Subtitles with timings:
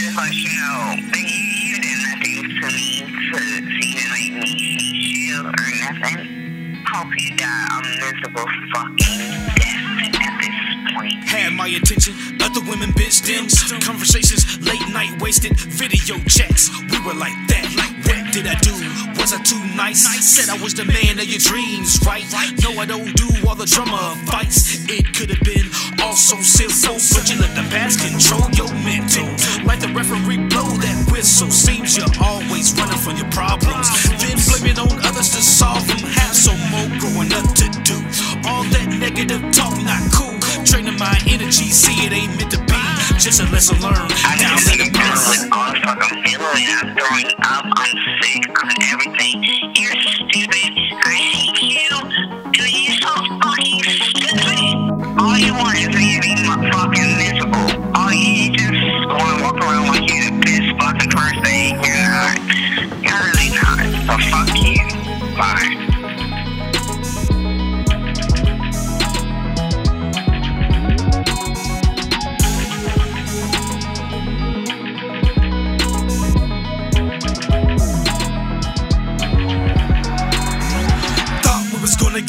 [0.00, 3.84] just let you know that you, did nothing to me to, to
[4.16, 4.48] make me
[4.80, 6.80] hate you or nothing.
[6.88, 9.20] Hope you die a miserable fucking
[9.60, 10.56] death at this
[10.94, 11.12] point.
[11.28, 13.44] Had my attention, other women bitch them.
[13.80, 16.70] Conversations, late night wasted, video chats.
[16.90, 17.68] We were like that.
[17.76, 18.72] Like what did I do?
[19.20, 20.08] Was I too nice?
[20.24, 22.24] Said I was the man of your dreams, right?
[22.64, 23.29] No, I don't do
[23.60, 24.88] all the drama fights.
[24.88, 25.68] It could have been
[26.00, 29.28] all so simple, but you let the past control your mental.
[29.68, 31.50] Like the referee blow that whistle.
[31.50, 33.92] Seems you're always running from your problems.
[34.16, 36.00] Then blame it on others to solve them.
[36.00, 38.00] Have some more growing up to do.
[38.48, 40.40] All that negative talk, not cool.
[40.64, 42.80] Draining my energy, see it ain't meant to be.
[43.20, 44.08] Just a lesson learned.
[44.24, 45.12] I now let it burn.
[45.28, 46.64] with all the fuck I'm feeling.
[46.64, 47.68] I'm throwing up.
[47.68, 48.48] I'm sick.
[48.56, 49.29] I'm everything.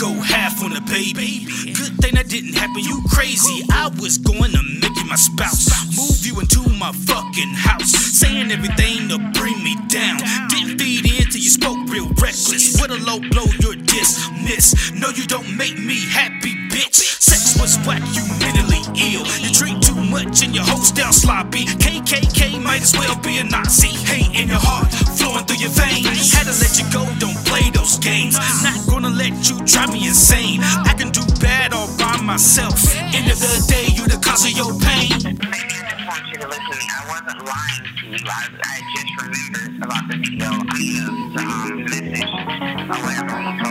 [0.01, 1.45] Go half on the baby.
[1.77, 3.61] Good thing that didn't happen, you crazy.
[3.69, 5.69] I was going to make you my spouse.
[5.93, 7.93] Move you into my fucking house.
[8.17, 10.17] Saying everything to bring me down.
[10.49, 12.81] Didn't feed in till you spoke real reckless.
[12.81, 14.97] With a low blow, you're dismissed.
[14.97, 16.97] No, you don't make me happy, bitch.
[17.21, 19.25] Sex was whack, you mentally ill.
[19.37, 21.65] You drink too much and your host down sloppy.
[21.77, 23.93] KKK might as well be a Nazi.
[24.09, 26.33] Hate in your heart, flowing through your veins.
[26.33, 28.37] Had to let you go, don't play those games.
[28.63, 30.59] Not gonna let you drive me insane.
[30.63, 32.77] I can do bad all by myself.
[33.13, 35.37] End of the day, you're the cause of your pain.
[35.45, 36.81] I just want you to listen.
[36.89, 38.17] I wasn't lying to you.
[38.25, 40.49] I, I just remembered about the video.
[40.49, 41.05] I mean,
[41.37, 42.23] um, message
[42.89, 43.70] or whatever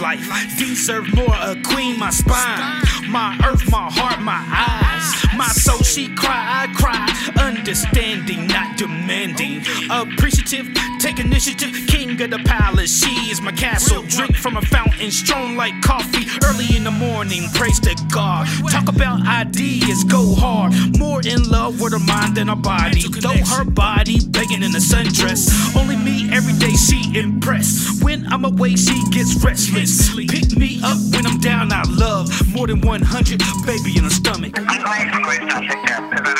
[0.00, 0.26] life.
[0.58, 2.82] Deserve more, a queen, my spine.
[3.08, 4.89] My earth, my heart, my eyes.
[5.40, 7.08] My soul, she cry, I cry.
[7.42, 9.62] Understanding, not demanding.
[9.90, 10.68] Appreciative,
[10.98, 11.72] take initiative.
[11.86, 14.02] King of the palace, she is my castle.
[14.02, 16.26] Drink from a fountain, strong like coffee.
[16.44, 18.48] Early in the morning, praise to God.
[18.70, 20.74] Talk about ideas, go hard.
[20.98, 23.08] More in love with her mind than her body.
[23.08, 25.48] Though her body begging in a sundress.
[25.74, 28.04] Only me every day, she impressed.
[28.04, 30.14] When I'm away, she gets restless.
[30.14, 32.28] Pick me up when I'm down, I love.
[32.52, 34.54] More than 100, baby in her stomach.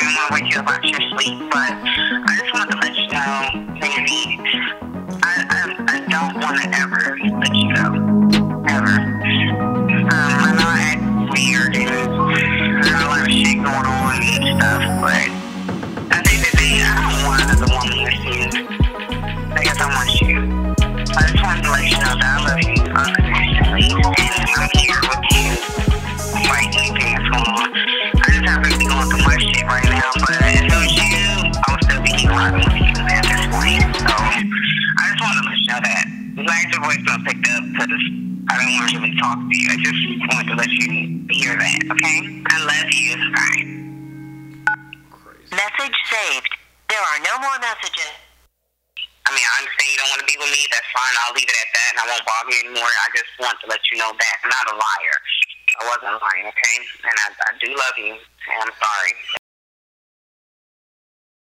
[0.05, 1.39] Want to wake you up out your sleep.
[1.51, 3.61] But I just wanted to let you know,
[5.23, 8.20] I, I, I don't want to ever let you go.
[29.71, 33.87] Right now, but if you, I would still be point.
[33.95, 36.05] So I just wanted to let you know that.
[37.11, 38.03] I'm picked up because
[38.49, 39.67] I didn't want to really talk to you.
[39.71, 40.87] I just wanted to let you
[41.31, 42.19] hear that, okay?
[42.51, 43.15] I love you.
[45.55, 46.51] Message saved.
[46.91, 48.15] There are no more messages.
[49.23, 50.61] I mean, I understand you don't want to be with me.
[50.67, 51.13] That's fine.
[51.23, 52.91] I'll leave it at that, and I won't bother you anymore.
[52.91, 55.17] I just want to let you know that I'm not a liar.
[55.79, 56.75] I wasn't lying, okay?
[57.07, 59.40] And I, I do love you, and I'm sorry.